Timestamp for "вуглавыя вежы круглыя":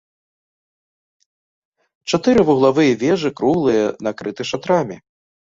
2.49-3.85